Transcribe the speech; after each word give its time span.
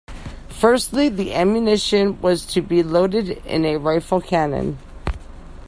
Firstly, 0.49 1.09
the 1.09 1.31
ammunition 1.35 2.19
was 2.21 2.43
to 2.55 2.61
be 2.63 2.81
loaded 2.81 3.29
in 3.45 3.65
a 3.65 3.77
rifled 3.77 4.23
cannon. 4.25 4.79